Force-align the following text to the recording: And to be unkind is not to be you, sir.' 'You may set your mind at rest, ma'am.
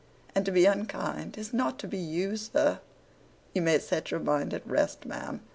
And 0.33 0.43
to 0.47 0.51
be 0.51 0.65
unkind 0.65 1.37
is 1.37 1.53
not 1.53 1.77
to 1.77 1.87
be 1.87 1.99
you, 1.99 2.35
sir.' 2.35 2.79
'You 3.53 3.61
may 3.61 3.77
set 3.77 4.09
your 4.09 4.19
mind 4.19 4.51
at 4.51 4.65
rest, 4.65 5.05
ma'am. 5.05 5.41